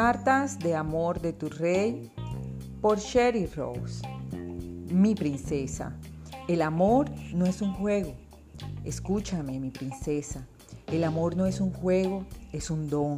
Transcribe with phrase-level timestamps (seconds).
[0.00, 2.12] Cartas de amor de tu rey
[2.80, 4.06] por Sherry Rose.
[4.92, 5.92] Mi princesa,
[6.46, 8.14] el amor no es un juego.
[8.84, 10.46] Escúchame, mi princesa.
[10.86, 13.16] El amor no es un juego, es un don.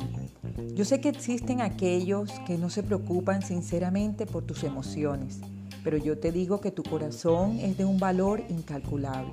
[0.75, 5.39] Yo sé que existen aquellos que no se preocupan sinceramente por tus emociones,
[5.85, 9.33] pero yo te digo que tu corazón es de un valor incalculable.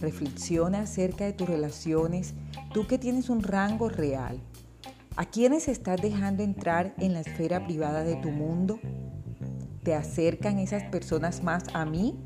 [0.00, 2.34] Reflexiona acerca de tus relaciones,
[2.72, 4.38] tú que tienes un rango real.
[5.18, 8.78] ¿A quiénes estás dejando entrar en la esfera privada de tu mundo?
[9.82, 12.22] ¿Te acercan esas personas más a mí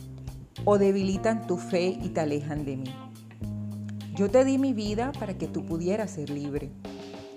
[0.67, 2.95] o debilitan tu fe y te alejan de mí?
[4.15, 6.71] Yo te di mi vida para que tú pudieras ser libre.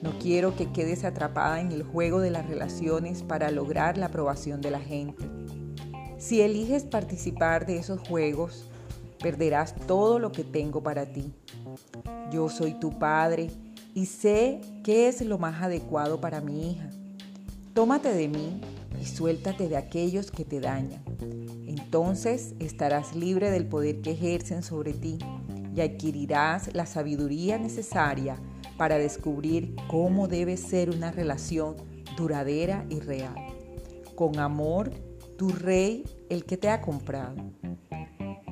[0.01, 4.59] No quiero que quedes atrapada en el juego de las relaciones para lograr la aprobación
[4.59, 5.23] de la gente.
[6.17, 8.69] Si eliges participar de esos juegos,
[9.23, 11.33] perderás todo lo que tengo para ti.
[12.29, 13.49] Yo soy tu padre
[13.95, 16.89] y sé qué es lo más adecuado para mi hija.
[17.73, 18.61] Tómate de mí
[19.01, 21.01] y suéltate de aquellos que te dañan.
[21.65, 25.17] Entonces estarás libre del poder que ejercen sobre ti
[25.73, 28.37] y adquirirás la sabiduría necesaria
[28.77, 31.77] para descubrir cómo debe ser una relación
[32.17, 33.35] duradera y real.
[34.15, 34.91] Con amor,
[35.37, 37.35] tu rey, el que te ha comprado.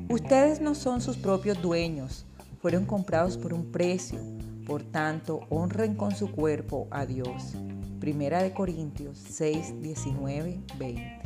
[0.09, 2.25] Ustedes no son sus propios dueños,
[2.61, 4.19] fueron comprados por un precio
[4.65, 7.53] por tanto, honren con su cuerpo a Dios.
[7.99, 11.21] Primera de Corintios 6, 19, 20.